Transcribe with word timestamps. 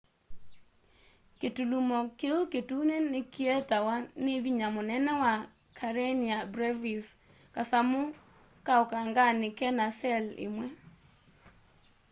kĩtũlũmo 1.39 1.97
kĩũ 2.19 2.37
kĩtũnĩ 2.51 2.97
nĩkĩetawa 3.11 3.95
nĩ 4.23 4.33
vĩnya 4.43 4.67
mũnene 4.75 5.11
wa 5.23 5.33
karenia 5.77 6.37
brevis 6.53 7.05
kasamũ 7.55 8.01
ka 8.65 8.73
ũkanganĩ 8.83 9.47
kena 9.59 9.85
cell 9.99 10.25
ĩmwe 10.45 10.67